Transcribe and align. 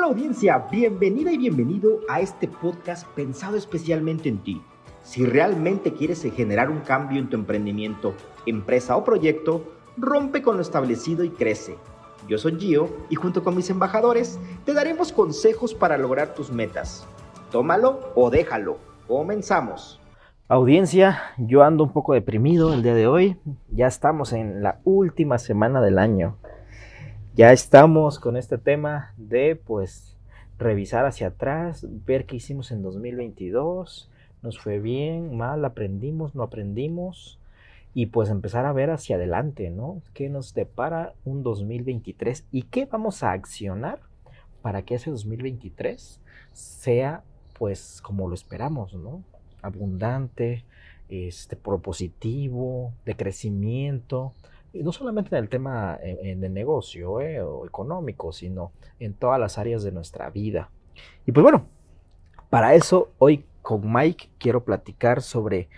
Hola 0.00 0.12
audiencia, 0.12 0.66
bienvenida 0.70 1.30
y 1.30 1.36
bienvenido 1.36 2.00
a 2.08 2.22
este 2.22 2.48
podcast 2.48 3.06
pensado 3.08 3.58
especialmente 3.58 4.30
en 4.30 4.38
ti. 4.38 4.62
Si 5.02 5.26
realmente 5.26 5.92
quieres 5.92 6.22
generar 6.34 6.70
un 6.70 6.80
cambio 6.80 7.20
en 7.20 7.28
tu 7.28 7.36
emprendimiento, 7.36 8.14
empresa 8.46 8.96
o 8.96 9.04
proyecto, 9.04 9.62
rompe 9.98 10.40
con 10.40 10.56
lo 10.56 10.62
establecido 10.62 11.22
y 11.22 11.28
crece. 11.28 11.76
Yo 12.26 12.38
soy 12.38 12.58
Gio 12.58 12.88
y 13.10 13.16
junto 13.16 13.44
con 13.44 13.54
mis 13.54 13.68
embajadores 13.68 14.40
te 14.64 14.72
daremos 14.72 15.12
consejos 15.12 15.74
para 15.74 15.98
lograr 15.98 16.32
tus 16.32 16.50
metas. 16.50 17.06
Tómalo 17.50 18.00
o 18.14 18.30
déjalo. 18.30 18.78
Comenzamos. 19.06 20.00
Audiencia, 20.48 21.20
yo 21.36 21.62
ando 21.62 21.84
un 21.84 21.92
poco 21.92 22.14
deprimido 22.14 22.72
el 22.72 22.82
día 22.82 22.94
de 22.94 23.06
hoy. 23.06 23.36
Ya 23.68 23.86
estamos 23.86 24.32
en 24.32 24.62
la 24.62 24.80
última 24.84 25.36
semana 25.36 25.82
del 25.82 25.98
año. 25.98 26.38
Ya 27.36 27.52
estamos 27.52 28.18
con 28.18 28.36
este 28.36 28.58
tema 28.58 29.14
de 29.16 29.54
pues 29.54 30.16
revisar 30.58 31.06
hacia 31.06 31.28
atrás, 31.28 31.86
ver 32.04 32.26
qué 32.26 32.36
hicimos 32.36 32.72
en 32.72 32.82
2022, 32.82 34.10
nos 34.42 34.58
fue 34.58 34.80
bien, 34.80 35.36
mal, 35.36 35.64
aprendimos, 35.64 36.34
no 36.34 36.42
aprendimos 36.42 37.38
y 37.94 38.06
pues 38.06 38.30
empezar 38.30 38.66
a 38.66 38.72
ver 38.72 38.90
hacia 38.90 39.14
adelante, 39.14 39.70
¿no? 39.70 40.02
¿Qué 40.12 40.28
nos 40.28 40.54
depara 40.54 41.14
un 41.24 41.44
2023 41.44 42.46
y 42.50 42.62
qué 42.62 42.86
vamos 42.86 43.22
a 43.22 43.30
accionar 43.30 44.00
para 44.60 44.82
que 44.82 44.96
ese 44.96 45.10
2023 45.10 46.20
sea 46.52 47.22
pues 47.56 48.00
como 48.02 48.26
lo 48.26 48.34
esperamos, 48.34 48.92
¿no? 48.94 49.22
Abundante, 49.62 50.64
este 51.08 51.54
propositivo, 51.54 52.92
de 53.04 53.14
crecimiento, 53.14 54.34
no 54.72 54.92
solamente 54.92 55.36
en 55.36 55.42
el 55.42 55.48
tema 55.48 55.98
eh, 56.02 56.34
de 56.36 56.48
negocio 56.48 57.20
eh, 57.20 57.40
o 57.42 57.66
económico, 57.66 58.32
sino 58.32 58.72
en 58.98 59.14
todas 59.14 59.40
las 59.40 59.58
áreas 59.58 59.82
de 59.82 59.92
nuestra 59.92 60.30
vida. 60.30 60.70
Y 61.26 61.32
pues 61.32 61.42
bueno, 61.42 61.66
para 62.50 62.74
eso 62.74 63.10
hoy 63.18 63.44
con 63.62 63.92
Mike 63.92 64.30
quiero 64.38 64.64
platicar 64.64 65.22
sobre 65.22 65.68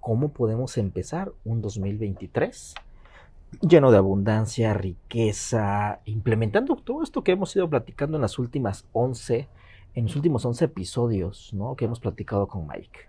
cómo 0.00 0.28
podemos 0.28 0.78
empezar 0.78 1.32
un 1.44 1.62
2023 1.62 2.74
lleno 3.60 3.90
de 3.90 3.98
abundancia, 3.98 4.74
riqueza, 4.74 6.00
implementando 6.04 6.76
todo 6.76 7.02
esto 7.02 7.22
que 7.22 7.32
hemos 7.32 7.54
ido 7.56 7.68
platicando 7.68 8.16
en 8.16 8.22
las 8.22 8.38
últimas 8.38 8.86
11, 8.92 9.48
en 9.94 10.04
los 10.04 10.16
últimos 10.16 10.44
11 10.44 10.66
episodios, 10.66 11.52
¿no? 11.54 11.74
Que 11.76 11.86
hemos 11.86 12.00
platicado 12.00 12.46
con 12.48 12.66
Mike. 12.66 13.00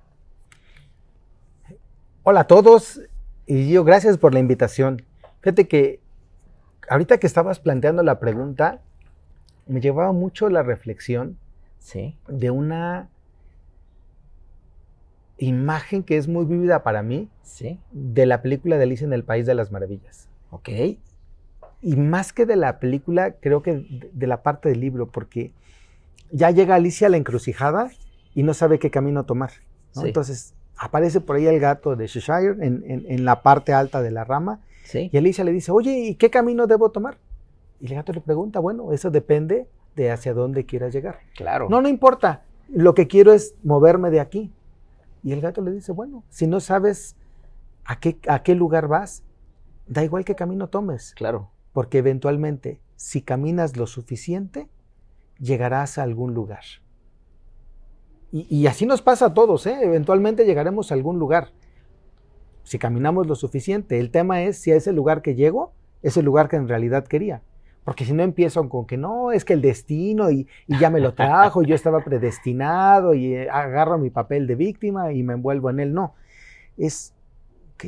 Hola 2.24 2.42
a 2.42 2.48
todos 2.48 3.02
y 3.46 3.70
yo 3.70 3.84
gracias 3.84 4.18
por 4.18 4.34
la 4.34 4.40
invitación. 4.40 5.04
Fíjate 5.42 5.68
que 5.68 6.00
ahorita 6.90 7.18
que 7.20 7.28
estabas 7.28 7.60
planteando 7.60 8.04
la 8.04 8.20
pregunta, 8.20 8.82
me 9.68 9.82
llevaba 9.82 10.12
mucho 10.12 10.50
la 10.50 10.64
reflexión 10.64 11.38
¿Sí? 11.80 12.16
de 12.28 12.52
una 12.52 13.10
imagen 15.38 16.04
que 16.04 16.18
es 16.18 16.28
muy 16.28 16.46
vívida 16.46 16.84
para 16.84 17.04
mí 17.04 17.30
¿Sí? 17.44 17.80
de 17.92 18.26
la 18.26 18.42
película 18.42 18.78
de 18.78 18.84
Alicia 18.84 19.06
en 19.06 19.14
el 19.14 19.24
País 19.24 19.46
de 19.46 19.54
las 19.56 19.72
Maravillas. 19.72 20.28
Ok. 20.50 20.70
Y 21.82 21.96
más 21.96 22.34
que 22.34 22.46
de 22.46 22.56
la 22.56 22.80
película, 22.80 23.34
creo 23.40 23.62
que 23.62 23.76
de, 23.76 24.10
de 24.12 24.28
la 24.28 24.42
parte 24.42 24.70
del 24.70 24.80
libro, 24.80 25.08
porque 25.08 25.52
ya 26.32 26.50
llega 26.52 26.76
Alicia 26.76 27.08
a 27.08 27.10
la 27.10 27.18
encrucijada 27.18 27.92
y 28.34 28.44
no 28.44 28.54
sabe 28.54 28.80
qué 28.80 28.90
camino 28.90 29.26
tomar. 29.26 29.52
¿no? 29.96 30.02
Sí. 30.02 30.08
Entonces 30.08 30.54
aparece 30.76 31.22
por 31.22 31.36
ahí 31.36 31.46
el 31.46 31.60
gato 31.60 31.96
de 31.96 32.08
Cheshire 32.08 32.56
en, 32.66 32.84
en- 32.88 33.06
en 33.08 33.26
la 33.26 33.42
parte 33.44 33.74
alta 33.74 34.02
de 34.02 34.12
la 34.12 34.24
rama 34.24 34.60
Sí. 34.88 35.10
y 35.12 35.18
Alicia 35.18 35.44
le 35.44 35.52
dice, 35.52 35.72
oye, 35.72 35.92
¿y 36.00 36.16
qué 36.16 36.30
camino 36.30 36.66
debo 36.66 36.92
tomar? 36.92 37.18
Y 37.82 37.88
el 37.88 37.96
gato 37.96 38.14
le 38.14 38.22
pregunta, 38.22 38.60
bueno, 38.62 38.94
eso 38.94 39.12
depende 39.12 39.68
de 39.98 40.12
hacia 40.12 40.34
dónde 40.34 40.66
quieras 40.66 40.94
llegar. 40.94 41.20
Claro. 41.36 41.68
No, 41.70 41.82
no 41.82 41.90
importa, 41.90 42.44
lo 42.70 42.94
que 42.94 43.08
quiero 43.08 43.34
es 43.34 43.56
moverme 43.64 44.10
de 44.12 44.20
aquí. 44.22 44.54
Y 45.24 45.34
el 45.34 45.42
gato 45.42 45.62
le 45.62 45.72
dice, 45.72 45.92
bueno, 45.92 46.24
si 46.30 46.48
no 46.48 46.60
sabes 46.62 47.18
a 47.84 48.00
qué, 48.00 48.18
a 48.30 48.44
qué 48.44 48.56
lugar 48.56 48.88
vas, 48.88 49.24
da 49.88 50.04
igual 50.06 50.24
qué 50.24 50.36
camino 50.36 50.68
tomes, 50.70 51.14
Claro. 51.16 51.50
porque 51.74 51.98
eventualmente, 51.98 52.80
si 52.96 53.22
caminas 53.22 53.76
lo 53.76 53.88
suficiente, 53.88 54.70
llegarás 55.40 55.98
a 55.98 56.04
algún 56.04 56.34
lugar. 56.34 56.64
Y, 58.32 58.48
y 58.56 58.68
así 58.68 58.86
nos 58.86 59.02
pasa 59.02 59.28
a 59.28 59.34
todos, 59.34 59.66
¿eh? 59.68 59.78
eventualmente 59.82 60.46
llegaremos 60.46 60.92
a 60.92 60.96
algún 60.96 61.20
lugar. 61.20 61.50
Si 62.68 62.78
caminamos 62.80 63.28
lo 63.28 63.36
suficiente, 63.36 63.98
el 63.98 64.12
tema 64.12 64.44
es 64.44 64.58
si 64.58 64.74
a 64.74 64.76
ese 64.76 64.92
lugar 64.92 65.22
que 65.22 65.36
llego 65.36 65.72
es 66.04 66.18
el 66.18 66.26
lugar 66.26 66.50
que 66.50 66.58
en 66.58 66.68
realidad 66.68 67.08
quería. 67.08 67.42
Porque 67.86 68.04
si 68.04 68.12
no 68.12 68.24
empiezo 68.24 68.68
con 68.68 68.86
que 68.86 68.98
no, 68.98 69.32
es 69.32 69.46
que 69.46 69.54
el 69.54 69.62
destino 69.62 70.30
y, 70.30 70.50
y 70.68 70.78
ya 70.78 70.90
me 70.90 71.00
lo 71.00 71.14
trajo, 71.14 71.64
y 71.64 71.68
yo 71.68 71.76
estaba 71.76 72.04
predestinado 72.04 73.14
y 73.14 73.36
eh, 73.36 73.50
agarro 73.50 73.98
mi 73.98 74.10
papel 74.10 74.48
de 74.48 74.56
víctima 74.56 75.14
y 75.14 75.24
me 75.24 75.32
envuelvo 75.36 75.70
en 75.70 75.80
él. 75.80 75.94
No, 75.94 76.14
es, 76.76 77.14
ok. 77.76 77.86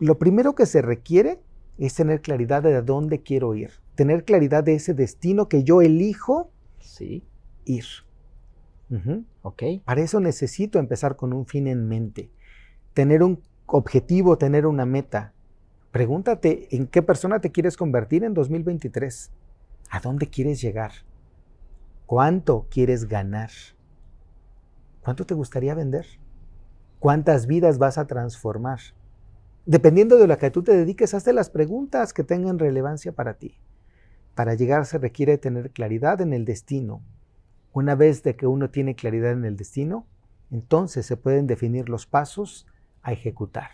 Lo 0.00 0.18
primero 0.18 0.56
que 0.56 0.66
se 0.66 0.82
requiere 0.82 1.38
es 1.78 1.94
tener 1.94 2.22
claridad 2.22 2.64
de 2.64 2.74
a 2.74 2.82
dónde 2.82 3.22
quiero 3.22 3.54
ir, 3.54 3.70
tener 3.94 4.24
claridad 4.24 4.64
de 4.64 4.74
ese 4.74 4.92
destino 4.92 5.48
que 5.48 5.62
yo 5.62 5.82
elijo 5.82 6.50
Sí. 6.80 7.22
ir. 7.64 7.84
Ujú. 8.90 9.22
Ok. 9.42 9.62
Para 9.84 10.00
eso 10.00 10.18
necesito 10.18 10.80
empezar 10.80 11.14
con 11.14 11.32
un 11.32 11.46
fin 11.46 11.68
en 11.68 11.86
mente, 11.86 12.30
tener 12.96 13.22
un 13.22 13.42
objetivo, 13.66 14.38
tener 14.38 14.66
una 14.66 14.86
meta. 14.86 15.34
Pregúntate 15.90 16.74
en 16.74 16.86
qué 16.86 17.02
persona 17.02 17.40
te 17.40 17.52
quieres 17.52 17.76
convertir 17.76 18.24
en 18.24 18.32
2023. 18.32 19.30
¿A 19.90 20.00
dónde 20.00 20.30
quieres 20.30 20.62
llegar? 20.62 20.92
¿Cuánto 22.06 22.66
quieres 22.70 23.06
ganar? 23.06 23.50
¿Cuánto 25.02 25.26
te 25.26 25.34
gustaría 25.34 25.74
vender? 25.74 26.06
¿Cuántas 26.98 27.46
vidas 27.46 27.76
vas 27.76 27.98
a 27.98 28.06
transformar? 28.06 28.80
Dependiendo 29.66 30.16
de 30.16 30.26
lo 30.26 30.38
que 30.38 30.50
tú 30.50 30.62
te 30.62 30.74
dediques, 30.74 31.12
hazte 31.12 31.34
las 31.34 31.50
preguntas 31.50 32.14
que 32.14 32.24
tengan 32.24 32.58
relevancia 32.58 33.12
para 33.12 33.34
ti. 33.34 33.58
Para 34.34 34.54
llegar 34.54 34.86
se 34.86 34.96
requiere 34.96 35.36
tener 35.36 35.70
claridad 35.70 36.22
en 36.22 36.32
el 36.32 36.46
destino, 36.46 37.02
una 37.74 37.94
vez 37.94 38.22
de 38.22 38.36
que 38.36 38.46
uno 38.46 38.70
tiene 38.70 38.94
claridad 38.94 39.32
en 39.32 39.44
el 39.44 39.56
destino, 39.56 40.06
entonces 40.50 41.04
se 41.04 41.18
pueden 41.18 41.46
definir 41.46 41.90
los 41.90 42.06
pasos 42.06 42.66
a 43.06 43.12
ejecutar. 43.12 43.70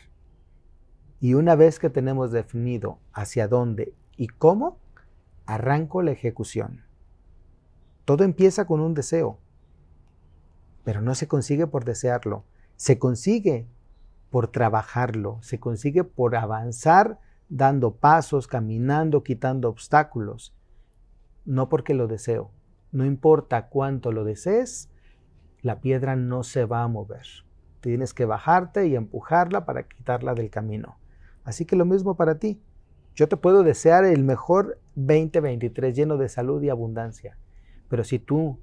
Y 1.18 1.34
una 1.34 1.56
vez 1.56 1.78
que 1.78 1.88
tenemos 1.88 2.32
definido 2.32 2.98
hacia 3.14 3.48
dónde 3.48 3.94
y 4.14 4.28
cómo, 4.28 4.78
arranco 5.46 6.02
la 6.02 6.10
ejecución. 6.10 6.84
Todo 8.04 8.24
empieza 8.24 8.66
con 8.66 8.80
un 8.80 8.92
deseo, 8.92 9.38
pero 10.84 11.00
no 11.00 11.14
se 11.14 11.28
consigue 11.28 11.66
por 11.66 11.86
desearlo, 11.86 12.44
se 12.76 12.98
consigue 12.98 13.66
por 14.28 14.48
trabajarlo, 14.48 15.38
se 15.40 15.58
consigue 15.58 16.04
por 16.04 16.36
avanzar 16.36 17.18
dando 17.48 17.96
pasos, 17.96 18.46
caminando, 18.46 19.22
quitando 19.22 19.70
obstáculos, 19.70 20.54
no 21.46 21.70
porque 21.70 21.94
lo 21.94 22.06
deseo. 22.06 22.50
No 22.90 23.06
importa 23.06 23.68
cuánto 23.68 24.12
lo 24.12 24.24
desees, 24.24 24.90
la 25.62 25.80
piedra 25.80 26.16
no 26.16 26.42
se 26.42 26.66
va 26.66 26.82
a 26.82 26.88
mover. 26.88 27.26
Tienes 27.82 28.14
que 28.14 28.26
bajarte 28.26 28.86
y 28.86 28.94
empujarla 28.94 29.66
para 29.66 29.82
quitarla 29.82 30.34
del 30.34 30.50
camino. 30.50 30.98
Así 31.42 31.66
que 31.66 31.74
lo 31.74 31.84
mismo 31.84 32.16
para 32.16 32.38
ti. 32.38 32.62
Yo 33.16 33.28
te 33.28 33.36
puedo 33.36 33.64
desear 33.64 34.04
el 34.04 34.22
mejor 34.22 34.78
2023 34.94 35.94
lleno 35.94 36.16
de 36.16 36.28
salud 36.28 36.62
y 36.62 36.70
abundancia, 36.70 37.36
pero 37.88 38.04
si 38.04 38.20
tú 38.20 38.60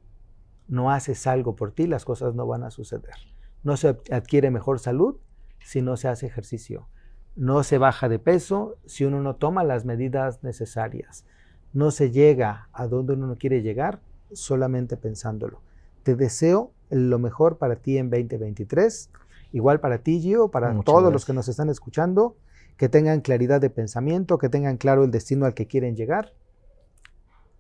no 0.69 0.89
haces 0.89 1.27
algo 1.27 1.57
por 1.57 1.73
ti, 1.73 1.85
las 1.85 2.05
cosas 2.05 2.33
no 2.33 2.47
van 2.47 2.63
a 2.63 2.71
suceder. 2.71 3.15
No 3.61 3.75
se 3.75 3.99
adquiere 4.09 4.51
mejor 4.51 4.79
salud 4.79 5.17
si 5.59 5.81
no 5.81 5.97
se 5.97 6.07
hace 6.07 6.25
ejercicio. 6.25 6.87
No 7.35 7.63
se 7.63 7.77
baja 7.77 8.07
de 8.07 8.19
peso 8.19 8.77
si 8.85 9.03
uno 9.03 9.21
no 9.21 9.35
toma 9.35 9.65
las 9.65 9.83
medidas 9.83 10.43
necesarias. 10.43 11.25
No 11.73 11.91
se 11.91 12.11
llega 12.11 12.69
a 12.71 12.87
donde 12.87 13.13
uno 13.13 13.27
no 13.27 13.37
quiere 13.37 13.61
llegar 13.61 13.99
solamente 14.31 14.95
pensándolo. 14.95 15.61
Te 16.03 16.15
deseo 16.15 16.71
lo 16.89 17.19
mejor 17.19 17.57
para 17.57 17.77
ti 17.77 17.97
en 17.97 18.09
2023. 18.09 19.11
Igual 19.51 19.79
para 19.79 19.99
ti, 19.99 20.19
Gio, 20.19 20.49
para 20.49 20.71
Muchas 20.71 20.85
todos 20.85 21.11
los 21.11 21.25
que 21.25 21.33
nos 21.33 21.47
están 21.47 21.69
escuchando, 21.69 22.37
que 22.77 22.89
tengan 22.89 23.21
claridad 23.21 23.59
de 23.59 23.69
pensamiento, 23.69 24.37
que 24.37 24.49
tengan 24.49 24.77
claro 24.77 25.03
el 25.03 25.11
destino 25.11 25.45
al 25.45 25.53
que 25.53 25.67
quieren 25.67 25.95
llegar, 25.95 26.33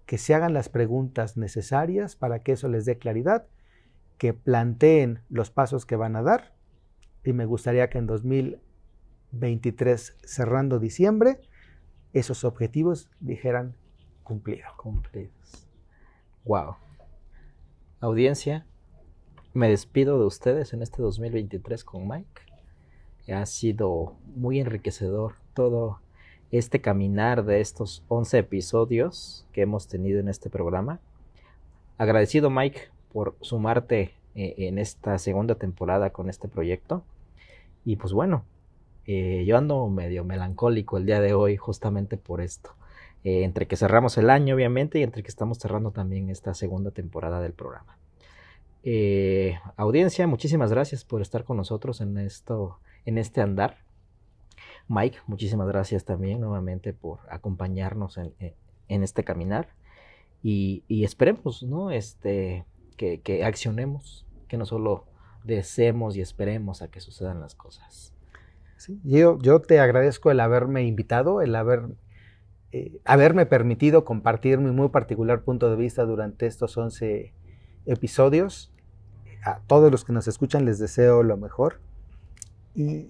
que 0.05 0.17
se 0.17 0.33
hagan 0.33 0.53
las 0.53 0.69
preguntas 0.69 1.37
necesarias 1.37 2.15
para 2.15 2.39
que 2.39 2.53
eso 2.53 2.67
les 2.67 2.85
dé 2.85 2.97
claridad, 2.97 3.45
que 4.17 4.33
planteen 4.33 5.21
los 5.29 5.51
pasos 5.51 5.85
que 5.85 5.95
van 5.95 6.15
a 6.15 6.21
dar. 6.21 6.53
Y 7.23 7.33
me 7.33 7.45
gustaría 7.45 7.89
que 7.89 7.97
en 7.97 8.07
2023, 8.07 10.17
cerrando 10.23 10.79
diciembre, 10.79 11.41
esos 12.13 12.43
objetivos 12.43 13.09
dijeran 13.19 13.75
cumplido. 14.23 14.65
Cumplidos. 14.77 15.67
Wow. 16.45 16.75
Audiencia, 17.99 18.65
me 19.53 19.69
despido 19.69 20.19
de 20.19 20.25
ustedes 20.25 20.73
en 20.73 20.81
este 20.81 21.01
2023 21.01 21.83
con 21.83 22.07
Mike. 22.07 22.41
Ha 23.33 23.45
sido 23.45 24.15
muy 24.35 24.59
enriquecedor 24.59 25.35
todo 25.53 25.99
este 26.51 26.81
caminar 26.81 27.45
de 27.45 27.61
estos 27.61 28.03
11 28.07 28.39
episodios 28.39 29.45
que 29.51 29.61
hemos 29.61 29.87
tenido 29.87 30.19
en 30.19 30.29
este 30.29 30.49
programa. 30.49 30.99
agradecido 31.97 32.49
Mike 32.49 32.79
por 33.11 33.35
sumarte 33.41 34.13
eh, 34.35 34.55
en 34.57 34.77
esta 34.77 35.17
segunda 35.17 35.55
temporada 35.55 36.11
con 36.11 36.29
este 36.29 36.47
proyecto. 36.47 37.03
Y 37.85 37.97
pues 37.97 38.13
bueno, 38.13 38.45
eh, 39.05 39.43
yo 39.45 39.57
ando 39.57 39.87
medio 39.89 40.23
melancólico 40.23 40.97
el 40.97 41.05
día 41.05 41.19
de 41.19 41.33
hoy 41.33 41.57
justamente 41.57 42.17
por 42.17 42.41
esto. 42.41 42.71
Eh, 43.23 43.43
entre 43.43 43.67
que 43.67 43.75
cerramos 43.75 44.17
el 44.17 44.29
año 44.29 44.55
obviamente 44.55 44.99
y 44.99 45.03
entre 45.03 45.23
que 45.23 45.29
estamos 45.29 45.57
cerrando 45.57 45.91
también 45.91 46.29
esta 46.29 46.53
segunda 46.53 46.91
temporada 46.91 47.41
del 47.41 47.53
programa. 47.53 47.97
Audiencia, 49.75 50.27
muchísimas 50.27 50.71
gracias 50.71 51.03
por 51.03 51.21
estar 51.21 51.43
con 51.43 51.57
nosotros 51.57 52.01
en, 52.01 52.17
esto, 52.17 52.79
en 53.05 53.17
este 53.17 53.41
andar. 53.41 53.77
Mike, 54.87 55.19
muchísimas 55.27 55.67
gracias 55.67 56.05
también 56.05 56.39
nuevamente 56.39 56.93
por 56.93 57.19
acompañarnos 57.29 58.17
en, 58.17 59.03
este 59.03 59.23
caminar 59.23 59.69
y, 60.41 60.83
esperemos, 61.03 61.63
¿no? 61.63 61.91
Este, 61.91 62.65
que, 62.97 63.21
que 63.21 63.43
accionemos 63.43 64.25
que 64.49 64.57
no 64.57 64.65
solo 64.65 65.05
deseemos 65.45 66.17
y 66.17 66.21
esperemos 66.21 66.81
a 66.81 66.89
que 66.89 66.99
sucedan 66.99 67.39
las 67.39 67.55
cosas. 67.55 68.13
yo, 69.03 69.39
yo 69.39 69.61
te 69.61 69.79
agradezco 69.79 70.31
el 70.31 70.41
haberme 70.41 70.83
invitado, 70.83 71.41
el 71.41 71.55
haber, 71.55 71.83
eh, 72.73 72.99
haberme 73.05 73.45
permitido 73.45 74.03
compartir 74.03 74.57
mi 74.57 74.71
muy 74.71 74.89
particular 74.89 75.43
punto 75.43 75.69
de 75.69 75.77
vista 75.77 76.03
durante 76.03 76.45
estos 76.45 76.77
11 76.77 77.33
episodios. 77.89 78.71
A 79.43 79.59
todos 79.67 79.91
los 79.91 80.05
que 80.05 80.13
nos 80.13 80.27
escuchan 80.27 80.65
les 80.65 80.79
deseo 80.79 81.23
lo 81.23 81.37
mejor. 81.37 81.79
Y, 82.75 83.09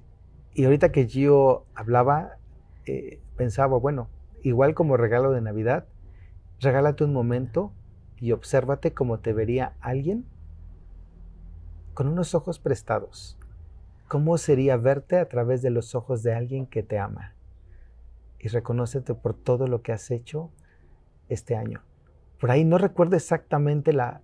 y 0.54 0.66
ahorita 0.66 0.92
que 0.92 1.08
Gio 1.08 1.66
hablaba, 1.76 2.38
eh, 2.86 3.20
pensaba, 3.36 3.78
bueno, 3.78 4.10
igual 4.42 4.74
como 4.74 4.98
regalo 4.98 5.32
de 5.32 5.42
Navidad, 5.42 5.86
regálate 6.60 7.04
un 7.04 7.14
momento 7.14 7.72
y 8.18 8.32
obsérvate 8.32 8.94
como 8.94 9.20
te 9.20 9.34
vería 9.34 9.74
alguien 9.80 10.26
con 11.94 12.08
unos 12.08 12.36
ojos 12.36 12.60
prestados. 12.60 13.38
¿Cómo 14.08 14.38
sería 14.38 14.78
verte 14.78 15.18
a 15.18 15.28
través 15.28 15.62
de 15.62 15.70
los 15.70 15.94
ojos 15.96 16.24
de 16.24 16.34
alguien 16.34 16.66
que 16.66 16.82
te 16.82 16.98
ama? 16.98 17.36
Y 18.40 18.48
reconócete 18.48 19.14
por 19.14 19.34
todo 19.34 19.68
lo 19.68 19.82
que 19.82 19.92
has 19.92 20.10
hecho 20.10 20.50
este 21.28 21.56
año. 21.56 21.82
Por 22.40 22.52
ahí 22.52 22.64
no 22.64 22.78
recuerdo 22.78 23.18
exactamente 23.18 23.94
la, 23.94 24.22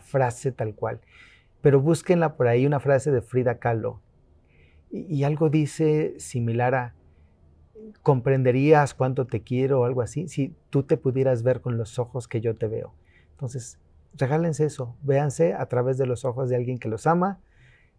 frase 0.00 0.52
tal 0.52 0.74
cual, 0.74 1.00
pero 1.60 1.80
búsquenla 1.80 2.36
por 2.36 2.48
ahí, 2.48 2.66
una 2.66 2.80
frase 2.80 3.10
de 3.10 3.22
Frida 3.22 3.58
Kahlo. 3.58 4.00
Y, 4.90 5.24
algo 5.24 5.50
dice 5.50 6.14
similar 6.18 6.74
a, 6.74 6.94
comprenderías 8.02 8.94
cuánto 8.94 9.26
te 9.26 9.42
quiero 9.42 9.80
o 9.80 9.84
algo 9.84 10.02
así 10.02 10.28
si 10.28 10.54
tú 10.70 10.84
te 10.84 10.96
pudieras 10.96 11.42
ver 11.42 11.60
con 11.60 11.76
los 11.76 11.98
ojos 11.98 12.28
que 12.28 12.40
yo 12.40 12.54
te 12.56 12.68
veo. 12.68 12.94
Entonces, 13.32 13.78
regálense 14.16 14.64
eso, 14.66 14.96
véanse 15.02 15.54
a 15.54 15.66
través 15.66 15.98
de 15.98 16.06
los 16.06 16.24
ojos 16.24 16.48
de 16.48 16.56
alguien 16.56 16.78
que 16.78 16.88
los 16.88 17.06
ama. 17.06 17.40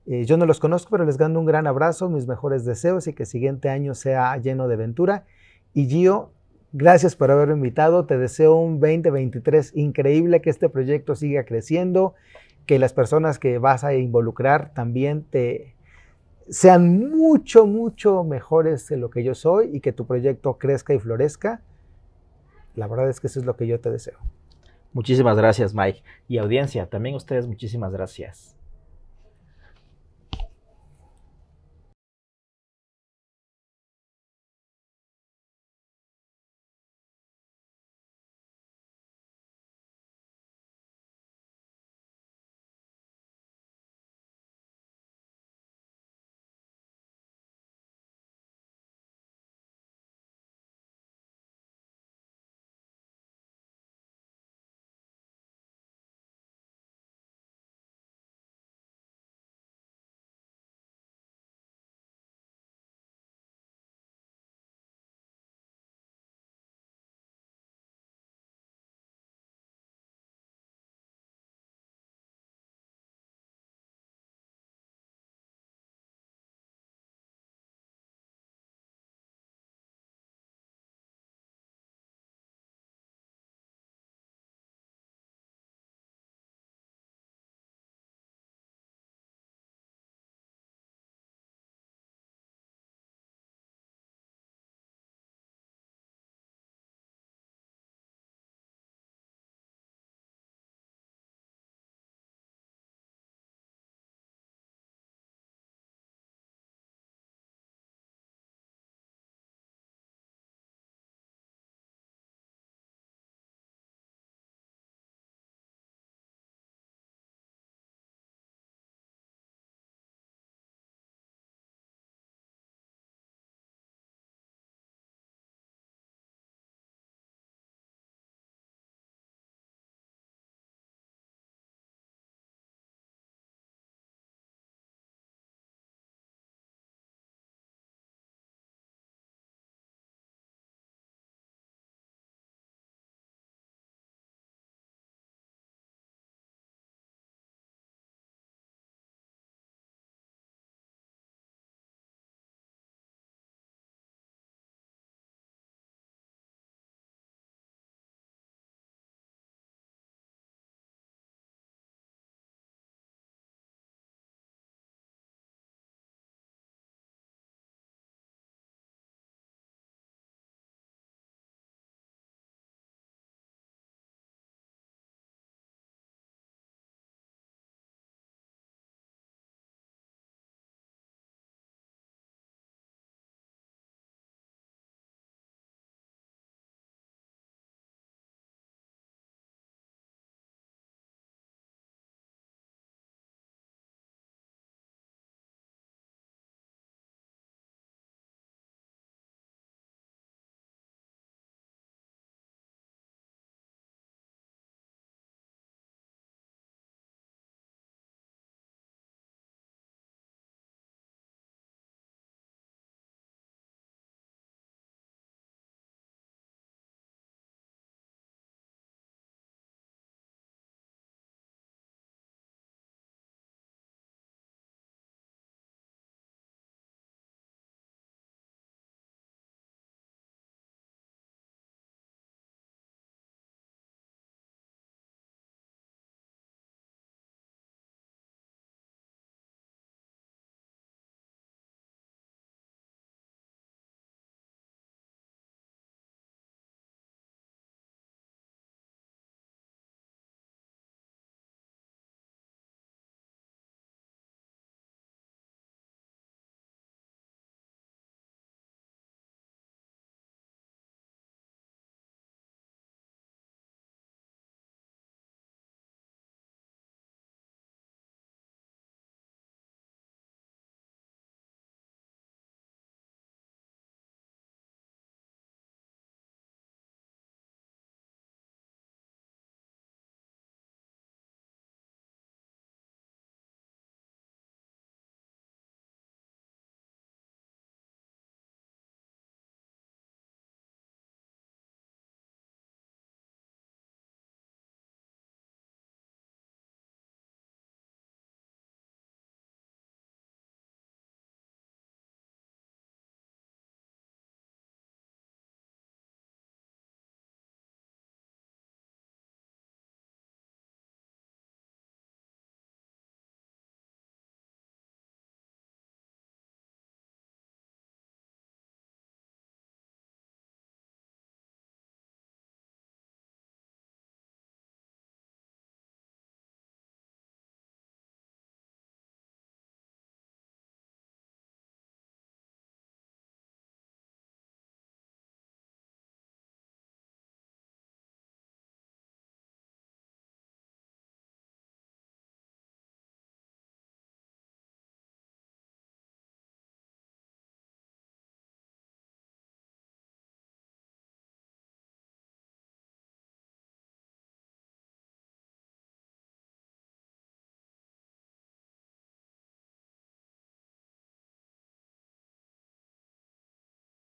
Eh, 0.06 0.26
yo 0.26 0.38
no 0.38 0.46
los 0.46 0.60
conozco, 0.60 0.92
pero 0.92 1.06
les 1.06 1.20
mando 1.20 1.40
un 1.40 1.46
gran 1.46 1.68
abrazo, 1.68 2.10
mis 2.10 2.28
mejores 2.28 2.64
deseos 2.64 3.08
y 3.08 3.14
que 3.14 3.24
el 3.24 3.28
siguiente 3.28 3.70
año 3.70 3.96
sea 3.96 4.38
lleno 4.38 4.68
de 4.68 4.76
aventura. 4.76 5.26
Y 5.74 5.88
Gio, 5.88 6.32
gracias 6.76 7.16
por 7.16 7.32
haberme 7.32 7.54
invitado. 7.54 8.06
Te 8.06 8.18
deseo 8.18 8.56
un 8.56 8.80
2023 8.80 9.72
increíble, 9.76 10.42
que 10.42 10.50
este 10.50 10.68
proyecto 10.68 11.16
siga 11.16 11.46
creciendo, 11.46 12.16
que 12.66 12.80
las 12.80 12.94
personas 12.94 13.40
que 13.40 13.58
vas 13.60 13.84
a 13.86 13.96
involucrar 13.96 14.74
también 14.74 15.24
te 15.24 15.74
sean 16.50 17.10
mucho, 17.10 17.66
mucho 17.66 18.24
mejores 18.24 18.88
de 18.88 18.98
lo 18.98 19.10
que 19.10 19.24
yo 19.24 19.34
soy 19.34 19.70
y 19.74 19.80
que 19.80 19.94
tu 19.94 20.06
proyecto 20.06 20.58
crezca 20.58 20.94
y 20.94 21.00
florezca. 21.00 21.62
La 22.76 22.88
verdad 22.88 23.10
es 23.10 23.22
que 23.22 23.28
eso 23.28 23.40
es 23.40 23.46
lo 23.46 23.56
que 23.56 23.68
yo 23.68 23.80
te 23.80 23.90
deseo. 23.90 24.20
Muchísimas 24.92 25.38
gracias, 25.38 25.74
Mike. 25.74 26.04
Y 26.28 26.38
audiencia, 26.38 26.88
también 26.88 27.16
ustedes 27.16 27.48
muchísimas 27.48 27.94
gracias. 27.94 28.55